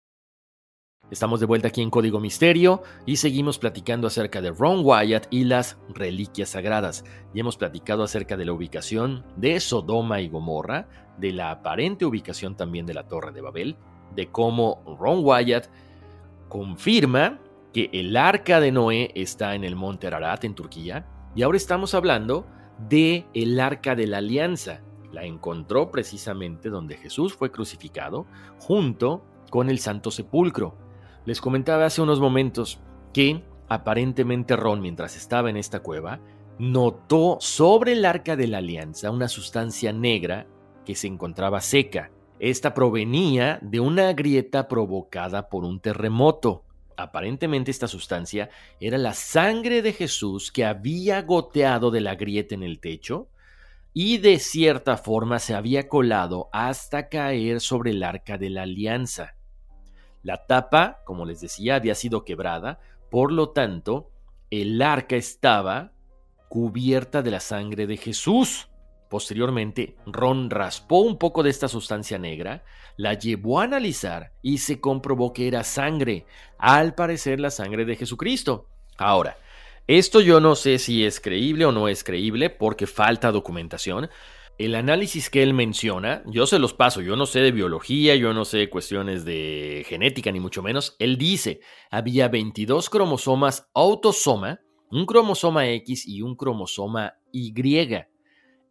[1.11, 5.43] Estamos de vuelta aquí en Código Misterio y seguimos platicando acerca de Ron Wyatt y
[5.43, 7.03] las reliquias sagradas.
[7.33, 12.55] Y hemos platicado acerca de la ubicación de Sodoma y Gomorra, de la aparente ubicación
[12.55, 13.75] también de la Torre de Babel,
[14.15, 15.67] de cómo Ron Wyatt
[16.47, 17.39] confirma
[17.73, 21.93] que el arca de Noé está en el monte Ararat en Turquía Y ahora estamos
[21.93, 22.45] hablando
[22.87, 24.79] de el arca de la alianza.
[25.11, 28.25] La encontró precisamente donde Jesús fue crucificado,
[28.59, 30.80] junto con el Santo Sepulcro.
[31.25, 32.79] Les comentaba hace unos momentos
[33.13, 36.19] que aparentemente Ron, mientras estaba en esta cueva,
[36.57, 40.47] notó sobre el arca de la alianza una sustancia negra
[40.85, 42.11] que se encontraba seca.
[42.39, 46.63] Esta provenía de una grieta provocada por un terremoto.
[46.97, 52.63] Aparentemente esta sustancia era la sangre de Jesús que había goteado de la grieta en
[52.63, 53.29] el techo
[53.93, 59.35] y de cierta forma se había colado hasta caer sobre el arca de la alianza.
[60.23, 62.79] La tapa, como les decía, había sido quebrada,
[63.09, 64.11] por lo tanto,
[64.49, 65.91] el arca estaba
[66.49, 68.67] cubierta de la sangre de Jesús.
[69.09, 72.63] Posteriormente, Ron raspó un poco de esta sustancia negra,
[72.97, 76.25] la llevó a analizar y se comprobó que era sangre,
[76.57, 78.67] al parecer la sangre de Jesucristo.
[78.97, 79.37] Ahora,
[79.87, 84.09] esto yo no sé si es creíble o no es creíble porque falta documentación.
[84.57, 88.33] El análisis que él menciona, yo se los paso, yo no sé de biología, yo
[88.33, 90.95] no sé cuestiones de genética ni mucho menos.
[90.99, 94.59] Él dice, había 22 cromosomas autosoma,
[94.91, 97.53] un cromosoma X y un cromosoma Y.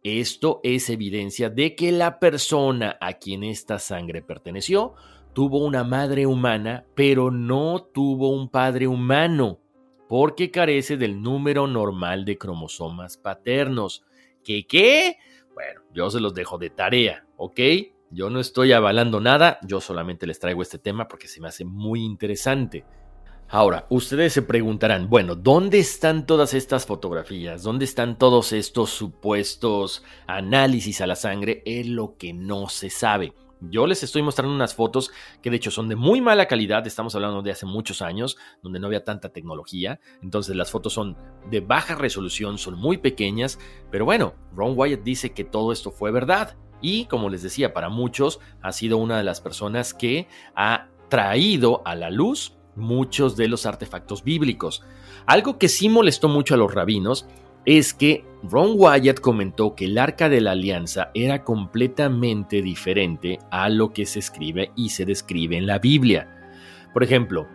[0.03, 4.95] Esto es evidencia de que la persona a quien esta sangre perteneció
[5.33, 9.59] tuvo una madre humana, pero no tuvo un padre humano,
[10.07, 14.03] porque carece del número normal de cromosomas paternos.
[14.43, 15.17] ¿Qué qué?
[15.53, 17.59] Bueno, yo se los dejo de tarea, ¿ok?
[18.09, 21.63] Yo no estoy avalando nada, yo solamente les traigo este tema porque se me hace
[21.63, 22.83] muy interesante.
[23.47, 27.63] Ahora, ustedes se preguntarán, bueno, ¿dónde están todas estas fotografías?
[27.63, 31.61] ¿Dónde están todos estos supuestos análisis a la sangre?
[31.65, 33.33] Es lo que no se sabe.
[33.61, 37.13] Yo les estoy mostrando unas fotos que de hecho son de muy mala calidad, estamos
[37.13, 41.15] hablando de hace muchos años, donde no había tanta tecnología, entonces las fotos son
[41.51, 43.59] de baja resolución, son muy pequeñas,
[43.91, 47.89] pero bueno, Ron Wyatt dice que todo esto fue verdad y como les decía, para
[47.89, 53.47] muchos ha sido una de las personas que ha traído a la luz muchos de
[53.47, 54.81] los artefactos bíblicos.
[55.27, 57.27] Algo que sí molestó mucho a los rabinos
[57.65, 63.69] es que Ron Wyatt comentó que el arca de la alianza era completamente diferente a
[63.69, 66.27] lo que se escribe y se describe en la Biblia.
[66.93, 67.47] Por ejemplo,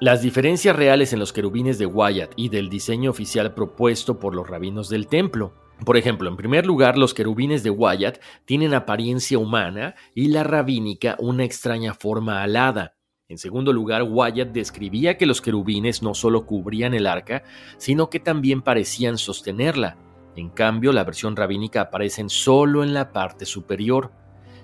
[0.00, 4.48] las diferencias reales en los querubines de Wyatt y del diseño oficial propuesto por los
[4.48, 5.54] rabinos del templo.
[5.84, 11.16] Por ejemplo, en primer lugar, los querubines de Wyatt tienen apariencia humana y la rabínica
[11.20, 12.96] una extraña forma alada.
[13.34, 17.42] En segundo lugar, Wyatt describía que los querubines no solo cubrían el arca,
[17.78, 19.96] sino que también parecían sostenerla.
[20.36, 24.12] En cambio, la versión rabínica aparecen solo en la parte superior.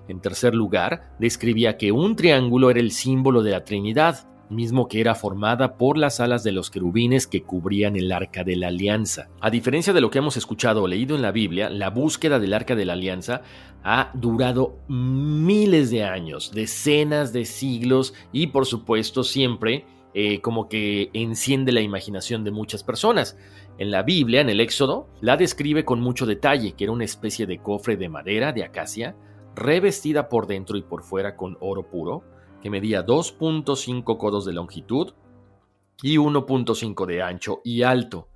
[0.06, 5.00] En tercer lugar, describía que un triángulo era el símbolo de la Trinidad, mismo que
[5.00, 9.28] era formada por las alas de los querubines que cubrían el arca de la alianza.
[9.40, 12.54] A diferencia de lo que hemos escuchado o leído en la Biblia, la búsqueda del
[12.54, 13.42] arca de la alianza
[13.82, 21.10] ha durado miles de años, decenas de siglos y por supuesto siempre eh, como que
[21.12, 23.38] enciende la imaginación de muchas personas.
[23.78, 27.46] En la Biblia, en el Éxodo, la describe con mucho detalle, que era una especie
[27.46, 29.14] de cofre de madera, de acacia,
[29.54, 32.24] revestida por dentro y por fuera con oro puro,
[32.62, 35.14] que medía 2.5 codos de longitud
[36.02, 38.28] y 1.5 de ancho y alto.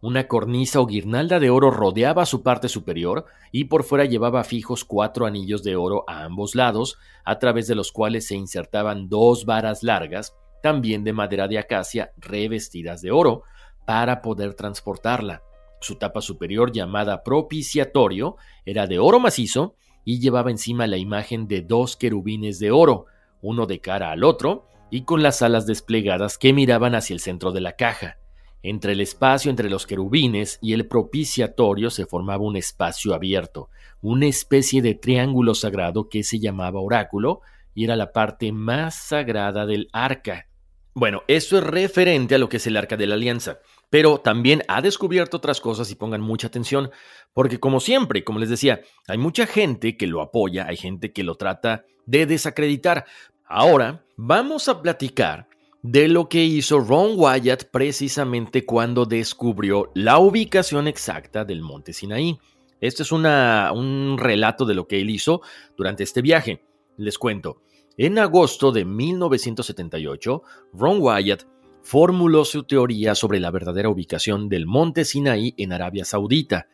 [0.00, 4.84] Una cornisa o guirnalda de oro rodeaba su parte superior y por fuera llevaba fijos
[4.84, 9.44] cuatro anillos de oro a ambos lados, a través de los cuales se insertaban dos
[9.44, 13.44] varas largas, también de madera de acacia, revestidas de oro,
[13.86, 15.42] para poder transportarla.
[15.80, 21.62] Su tapa superior, llamada propiciatorio, era de oro macizo y llevaba encima la imagen de
[21.62, 23.06] dos querubines de oro,
[23.42, 27.52] uno de cara al otro, y con las alas desplegadas que miraban hacia el centro
[27.52, 28.18] de la caja.
[28.62, 34.26] Entre el espacio entre los querubines y el propiciatorio se formaba un espacio abierto, una
[34.26, 37.40] especie de triángulo sagrado que se llamaba oráculo
[37.74, 40.46] y era la parte más sagrada del arca.
[40.94, 44.62] Bueno, eso es referente a lo que es el arca de la alianza, pero también
[44.68, 46.90] ha descubierto otras cosas y pongan mucha atención,
[47.32, 51.24] porque como siempre, como les decía, hay mucha gente que lo apoya, hay gente que
[51.24, 53.06] lo trata de desacreditar,
[53.54, 55.46] Ahora vamos a platicar
[55.82, 62.38] de lo que hizo Ron Wyatt precisamente cuando descubrió la ubicación exacta del monte Sinaí.
[62.80, 65.42] Este es un relato de lo que él hizo
[65.76, 66.64] durante este viaje.
[66.96, 67.60] Les cuento.
[67.98, 70.42] En agosto de 1978,
[70.72, 71.42] Ron Wyatt
[71.82, 76.68] formuló su teoría sobre la verdadera ubicación del monte Sinaí en Arabia Saudita.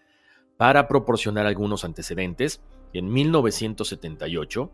[0.56, 2.60] Para proporcionar algunos antecedentes,
[2.92, 4.70] en 1978,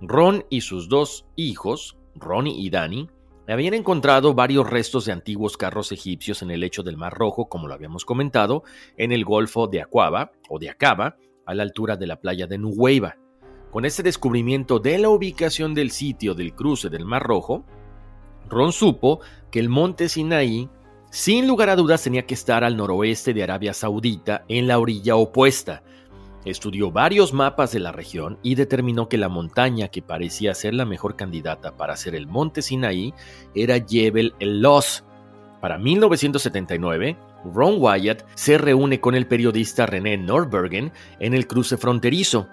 [0.00, 3.08] Ron y sus dos hijos, Ronnie y Danny,
[3.46, 7.68] habían encontrado varios restos de antiguos carros egipcios en el lecho del Mar Rojo, como
[7.68, 8.64] lo habíamos comentado,
[8.96, 11.16] en el Golfo de Aquaba o de Acaba,
[11.46, 13.16] a la altura de la playa de Nuweiba.
[13.70, 17.64] Con este descubrimiento de la ubicación del sitio del cruce del Mar Rojo,
[18.48, 19.20] Ron supo
[19.50, 20.70] que el monte Sinaí,
[21.10, 25.16] sin lugar a dudas, tenía que estar al noroeste de Arabia Saudita, en la orilla
[25.16, 25.82] opuesta,
[26.44, 30.84] Estudió varios mapas de la región y determinó que la montaña que parecía ser la
[30.84, 33.14] mejor candidata para ser el monte Sinaí
[33.54, 35.04] era Jebel el Los.
[35.62, 37.16] Para 1979,
[37.54, 42.48] Ron Wyatt se reúne con el periodista René Nordbergen en el cruce fronterizo.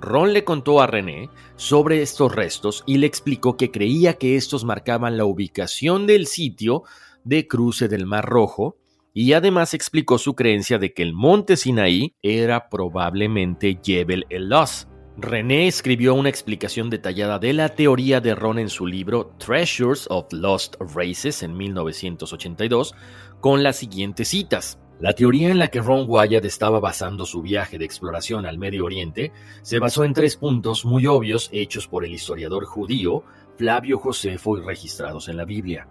[0.00, 4.64] Ron le contó a René sobre estos restos y le explicó que creía que estos
[4.64, 6.82] marcaban la ubicación del sitio
[7.22, 8.76] de cruce del Mar Rojo
[9.18, 14.88] y además explicó su creencia de que el monte Sinaí era probablemente Jebel el Los.
[15.16, 20.30] René escribió una explicación detallada de la teoría de Ron en su libro Treasures of
[20.32, 22.94] Lost Races en 1982
[23.40, 24.78] con las siguientes citas.
[25.00, 28.84] La teoría en la que Ron Wyatt estaba basando su viaje de exploración al Medio
[28.84, 33.24] Oriente se basó en tres puntos muy obvios hechos por el historiador judío
[33.56, 35.88] Flavio Josefo y registrados en la Biblia.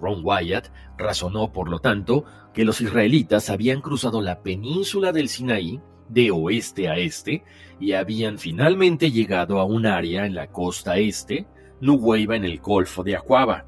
[0.00, 5.80] Ron Wyatt razonó, por lo tanto, que los israelitas habían cruzado la península del Sinaí
[6.08, 7.44] de oeste a este
[7.80, 11.46] y habían finalmente llegado a un área en la costa este,
[11.80, 13.66] Nuweiba en el Golfo de Aquaba,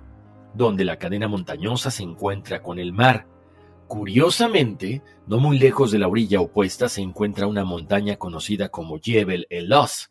[0.55, 3.27] donde la cadena montañosa se encuentra con el mar.
[3.87, 9.47] Curiosamente, no muy lejos de la orilla opuesta se encuentra una montaña conocida como Jebel
[9.51, 10.11] el-Los,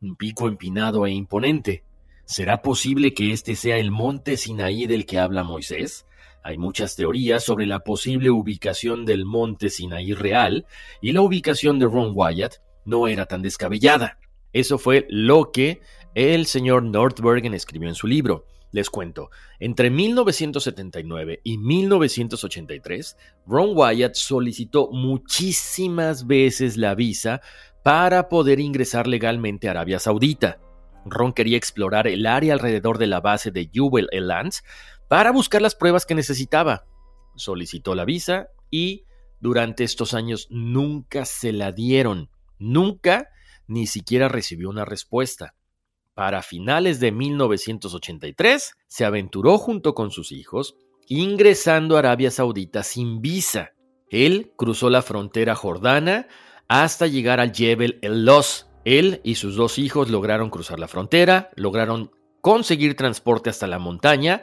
[0.00, 1.84] un pico empinado e imponente.
[2.24, 6.06] ¿Será posible que este sea el monte Sinaí del que habla Moisés?
[6.42, 10.66] Hay muchas teorías sobre la posible ubicación del monte Sinaí real,
[11.00, 12.54] y la ubicación de Ron Wyatt
[12.84, 14.18] no era tan descabellada.
[14.52, 15.80] Eso fue lo que
[16.14, 18.46] el señor Nordbergen escribió en su libro.
[18.70, 23.16] Les cuento, entre 1979 y 1983,
[23.46, 27.42] Ron Wyatt solicitó muchísimas veces la visa
[27.82, 30.58] para poder ingresar legalmente a Arabia Saudita.
[31.04, 34.62] Ron quería explorar el área alrededor de la base de Jewel Lands
[35.08, 36.86] para buscar las pruebas que necesitaba.
[37.36, 39.04] Solicitó la visa y
[39.40, 42.30] durante estos años nunca se la dieron.
[42.58, 43.28] Nunca
[43.66, 45.54] ni siquiera recibió una respuesta.
[46.14, 50.76] Para finales de 1983 se aventuró junto con sus hijos,
[51.08, 53.72] ingresando a Arabia Saudita sin visa.
[54.10, 56.28] Él cruzó la frontera jordana
[56.68, 61.50] hasta llegar al Jebel El Los, él y sus dos hijos lograron cruzar la frontera,
[61.56, 62.10] lograron
[62.40, 64.42] conseguir transporte hasta la montaña,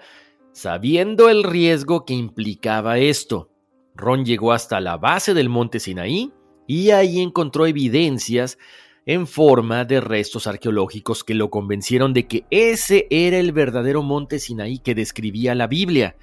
[0.54, 3.50] sabiendo el riesgo que implicaba esto.
[3.96, 6.32] Ron llegó hasta la base del monte Sinaí
[6.68, 8.58] y ahí encontró evidencias
[9.06, 14.40] en forma de restos arqueológicos que lo convencieron de que ese era el verdadero monte
[14.40, 16.16] Sinaí que describía la Biblia.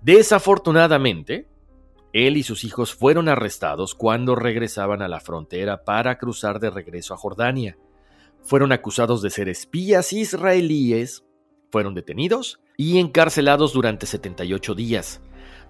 [0.00, 1.49] Desafortunadamente,
[2.12, 7.14] él y sus hijos fueron arrestados cuando regresaban a la frontera para cruzar de regreso
[7.14, 7.78] a Jordania.
[8.42, 11.24] Fueron acusados de ser espías israelíes,
[11.70, 15.20] fueron detenidos y encarcelados durante 78 días.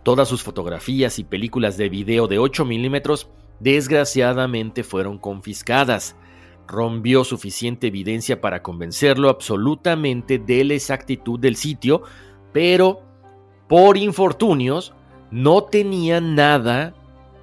[0.02, 3.28] Todas sus fotografías y películas de video de 8 milímetros
[3.58, 6.16] desgraciadamente fueron confiscadas.
[6.66, 12.02] Rompió suficiente evidencia para convencerlo absolutamente de la exactitud del sitio,
[12.52, 13.02] pero
[13.68, 14.94] por infortunios
[15.30, 16.94] no tenía nada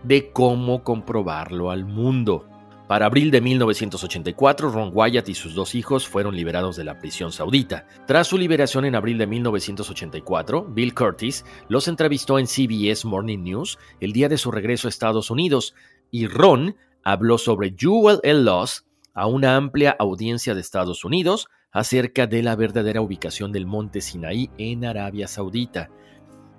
[0.03, 2.45] de cómo comprobarlo al mundo.
[2.87, 7.33] Para abril de 1984, Ron Wyatt y sus dos hijos fueron liberados de la prisión
[7.33, 7.85] saudita.
[8.05, 13.77] Tras su liberación en abril de 1984, Bill Curtis los entrevistó en CBS Morning News
[13.99, 15.75] el día de su regreso a Estados Unidos
[16.11, 22.25] y Ron habló sobre Jewel el Loss a una amplia audiencia de Estados Unidos acerca
[22.25, 25.89] de la verdadera ubicación del monte Sinaí en Arabia Saudita.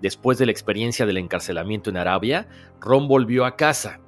[0.00, 2.48] Después de la experiencia del encarcelamiento en Arabia,
[2.80, 4.00] Ron volvió a casa.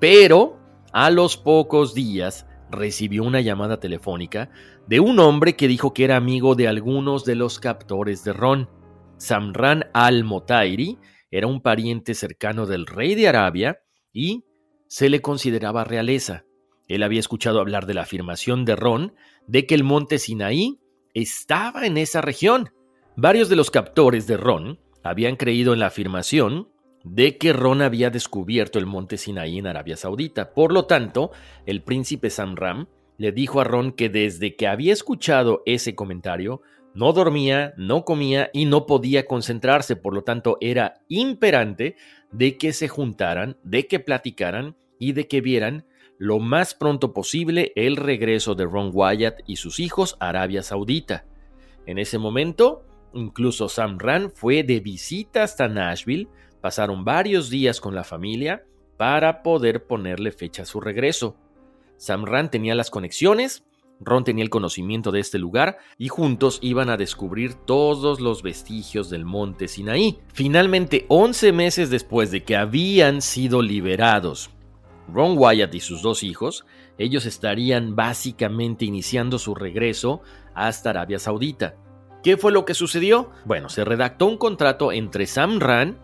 [0.00, 0.58] Pero
[0.92, 4.50] a los pocos días recibió una llamada telefónica
[4.86, 8.68] de un hombre que dijo que era amigo de algunos de los captores de Ron.
[9.16, 10.98] Samran al-Motairi
[11.30, 13.80] era un pariente cercano del rey de Arabia
[14.12, 14.44] y
[14.86, 16.44] se le consideraba realeza.
[16.86, 19.14] Él había escuchado hablar de la afirmación de Ron
[19.46, 20.78] de que el monte Sinaí
[21.14, 22.70] estaba en esa región.
[23.16, 26.68] Varios de los captores de Ron habían creído en la afirmación
[27.04, 30.54] de que Ron había descubierto el monte Sinaí en Arabia Saudita.
[30.54, 31.30] Por lo tanto,
[31.66, 32.88] el príncipe Samram
[33.18, 36.62] le dijo a Ron que desde que había escuchado ese comentario,
[36.94, 39.96] no dormía, no comía y no podía concentrarse.
[39.96, 41.96] Por lo tanto, era imperante
[42.32, 45.84] de que se juntaran, de que platicaran y de que vieran
[46.16, 51.26] lo más pronto posible el regreso de Ron Wyatt y sus hijos a Arabia Saudita.
[51.86, 52.84] En ese momento,
[53.14, 56.28] incluso Sam Rand fue de visita hasta Nashville,
[56.60, 58.64] pasaron varios días con la familia
[58.96, 61.36] para poder ponerle fecha a su regreso.
[61.96, 63.64] Sam Rand tenía las conexiones,
[64.00, 69.08] Ron tenía el conocimiento de este lugar y juntos iban a descubrir todos los vestigios
[69.08, 70.18] del monte Sinaí.
[70.32, 74.50] Finalmente, 11 meses después de que habían sido liberados
[75.12, 76.64] Ron Wyatt y sus dos hijos,
[76.98, 80.22] ellos estarían básicamente iniciando su regreso
[80.54, 81.76] hasta Arabia Saudita.
[82.24, 83.30] ¿Qué fue lo que sucedió?
[83.44, 85.98] Bueno, se redactó un contrato entre Sam Rand,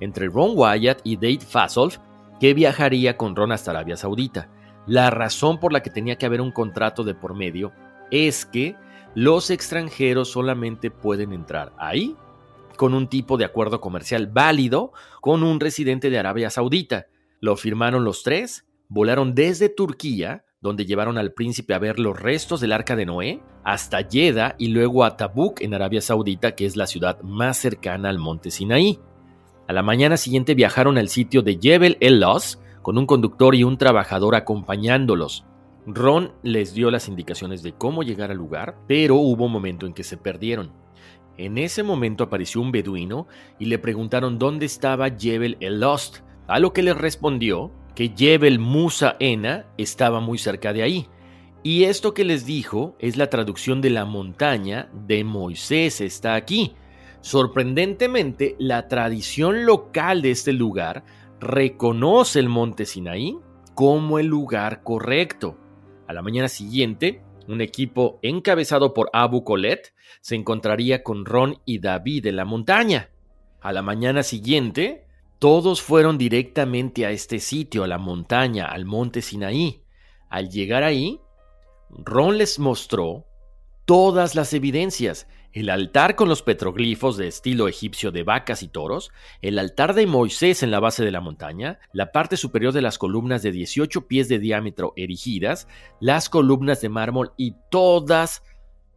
[0.00, 1.98] entre Ron Wyatt y Dave Fasolf,
[2.40, 4.48] que viajaría con Ron hasta Arabia Saudita.
[4.86, 7.72] La razón por la que tenía que haber un contrato de por medio
[8.10, 8.74] es que
[9.14, 12.16] los extranjeros solamente pueden entrar ahí
[12.78, 17.08] con un tipo de acuerdo comercial válido con un residente de Arabia Saudita.
[17.40, 22.60] Lo firmaron los tres, volaron desde Turquía, donde llevaron al príncipe a ver los restos
[22.60, 26.76] del arca de Noé, hasta Jeddah y luego a Tabuk en Arabia Saudita, que es
[26.76, 28.98] la ciudad más cercana al monte Sinaí.
[29.68, 33.64] A la mañana siguiente viajaron al sitio de Jebel el Los, con un conductor y
[33.64, 35.46] un trabajador acompañándolos.
[35.86, 39.94] Ron les dio las indicaciones de cómo llegar al lugar, pero hubo un momento en
[39.94, 40.72] que se perdieron.
[41.38, 46.58] En ese momento apareció un beduino y le preguntaron dónde estaba Jebel el Lost, a
[46.58, 51.08] lo que les respondió que Jebel Musa Ena estaba muy cerca de ahí.
[51.62, 56.74] Y esto que les dijo es la traducción de la montaña de Moisés está aquí.
[57.22, 61.04] Sorprendentemente, la tradición local de este lugar
[61.40, 63.38] reconoce el monte Sinaí
[63.74, 65.58] como el lugar correcto.
[66.06, 71.78] A la mañana siguiente, un equipo encabezado por Abu Colet se encontraría con Ron y
[71.78, 73.08] David en la montaña.
[73.60, 75.05] A la mañana siguiente,
[75.38, 79.82] todos fueron directamente a este sitio, a la montaña, al monte Sinaí.
[80.28, 81.20] Al llegar ahí,
[81.90, 83.26] Ron les mostró
[83.84, 89.10] todas las evidencias el altar con los petroglifos de estilo egipcio de vacas y toros,
[89.40, 92.98] el altar de Moisés en la base de la montaña, la parte superior de las
[92.98, 95.66] columnas de 18 pies de diámetro erigidas,
[95.98, 98.42] las columnas de mármol y todas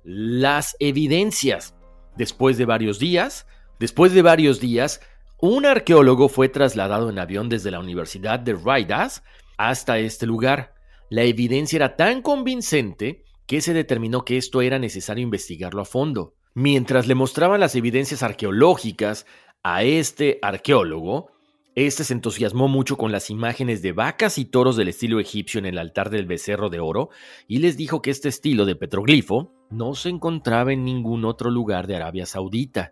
[0.03, 1.75] las evidencias.
[2.17, 3.47] Después de varios días,
[3.79, 4.99] después de varios días,
[5.41, 9.23] un arqueólogo fue trasladado en avión desde la Universidad de Raidas
[9.57, 10.73] hasta este lugar.
[11.09, 16.35] La evidencia era tan convincente que se determinó que esto era necesario investigarlo a fondo.
[16.53, 19.25] Mientras le mostraban las evidencias arqueológicas
[19.63, 21.31] a este arqueólogo,
[21.73, 25.65] este se entusiasmó mucho con las imágenes de vacas y toros del estilo egipcio en
[25.65, 27.09] el altar del becerro de oro
[27.47, 31.87] y les dijo que este estilo de petroglifo no se encontraba en ningún otro lugar
[31.87, 32.91] de Arabia Saudita.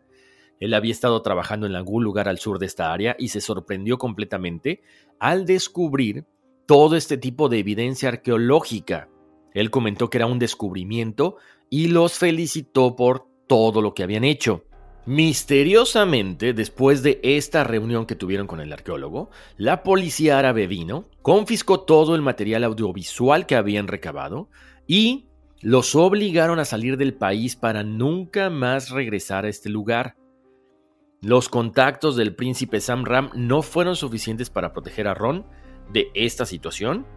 [0.59, 3.97] Él había estado trabajando en algún lugar al sur de esta área y se sorprendió
[3.97, 4.81] completamente
[5.19, 6.25] al descubrir
[6.65, 9.09] todo este tipo de evidencia arqueológica.
[9.53, 11.37] Él comentó que era un descubrimiento
[11.69, 14.63] y los felicitó por todo lo que habían hecho.
[15.07, 21.79] Misteriosamente, después de esta reunión que tuvieron con el arqueólogo, la policía árabe vino, confiscó
[21.79, 24.49] todo el material audiovisual que habían recabado
[24.85, 25.27] y
[25.61, 30.17] los obligaron a salir del país para nunca más regresar a este lugar.
[31.21, 35.45] Los contactos del príncipe Sam Ram no fueron suficientes para proteger a Ron
[35.91, 37.07] de esta situación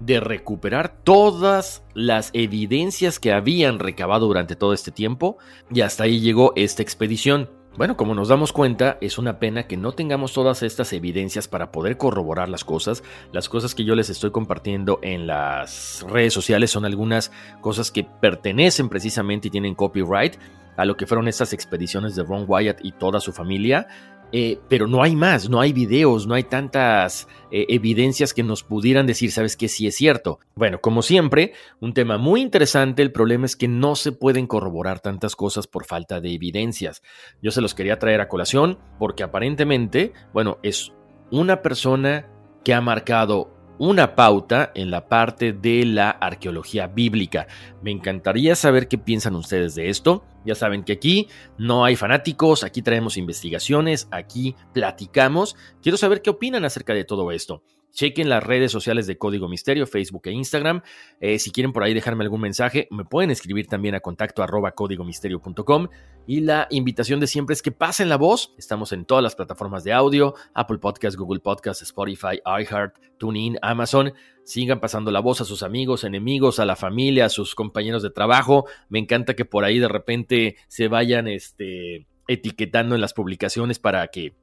[0.00, 5.36] de recuperar todas las evidencias que habían recabado durante todo este tiempo
[5.70, 7.50] y hasta ahí llegó esta expedición.
[7.76, 11.72] Bueno, como nos damos cuenta, es una pena que no tengamos todas estas evidencias para
[11.72, 13.02] poder corroborar las cosas.
[13.32, 18.04] Las cosas que yo les estoy compartiendo en las redes sociales son algunas cosas que
[18.04, 20.36] pertenecen precisamente y tienen copyright
[20.76, 23.86] a lo que fueron estas expediciones de Ron Wyatt y toda su familia.
[24.34, 28.62] Eh, pero no hay más, no hay videos, no hay tantas eh, evidencias que nos
[28.62, 30.40] pudieran decir, sabes que sí es cierto.
[30.54, 35.00] Bueno, como siempre, un tema muy interesante, el problema es que no se pueden corroborar
[35.00, 37.02] tantas cosas por falta de evidencias.
[37.42, 40.92] Yo se los quería traer a colación porque aparentemente, bueno, es
[41.30, 42.26] una persona
[42.64, 47.48] que ha marcado una pauta en la parte de la arqueología bíblica.
[47.82, 50.24] Me encantaría saber qué piensan ustedes de esto.
[50.44, 51.28] Ya saben que aquí
[51.58, 55.56] no hay fanáticos, aquí traemos investigaciones, aquí platicamos.
[55.82, 57.62] Quiero saber qué opinan acerca de todo esto.
[57.92, 60.82] Chequen las redes sociales de Código Misterio, Facebook e Instagram.
[61.20, 64.72] Eh, si quieren por ahí dejarme algún mensaje, me pueden escribir también a contacto arroba
[64.72, 65.88] códigomisterio.com.
[66.26, 68.54] Y la invitación de siempre es que pasen la voz.
[68.56, 74.12] Estamos en todas las plataformas de audio, Apple Podcasts, Google Podcasts, Spotify, iHeart, TuneIn, Amazon.
[74.44, 78.10] Sigan pasando la voz a sus amigos, enemigos, a la familia, a sus compañeros de
[78.10, 78.66] trabajo.
[78.88, 84.08] Me encanta que por ahí de repente se vayan este, etiquetando en las publicaciones para
[84.08, 84.34] que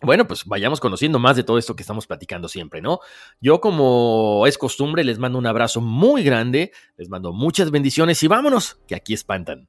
[0.00, 3.00] bueno, pues vayamos conociendo más de todo esto que estamos platicando siempre, ¿no?
[3.40, 8.28] Yo, como es costumbre, les mando un abrazo muy grande, les mando muchas bendiciones y
[8.28, 9.68] vámonos, que aquí espantan.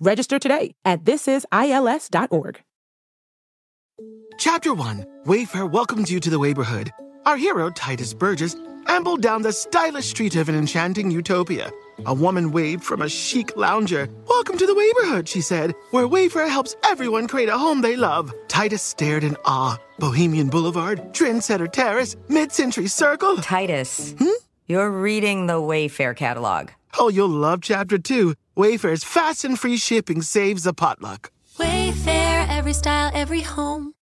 [0.00, 2.62] Register today at thisisils.org.
[4.38, 6.90] Chapter 1 Wayfair welcomes you to the neighborhood.
[7.24, 8.56] Our hero, Titus Burgess,
[8.88, 11.70] ambled down the stylish street of an enchanting utopia.
[12.06, 14.08] A woman waved from a chic lounger.
[14.28, 18.34] Welcome to the neighborhood, she said, where Wayfair helps everyone create a home they love.
[18.48, 19.78] Titus stared in awe.
[20.00, 23.36] Bohemian Boulevard, Trendsetter Terrace, Mid Century Circle.
[23.38, 24.26] Titus, hmm?
[24.66, 26.70] you're reading the Wayfair catalog.
[26.98, 28.34] Oh, you'll love Chapter 2.
[28.56, 31.32] Wayfair's fast and free shipping saves a potluck.
[31.58, 33.94] Wayfair, every style, every home.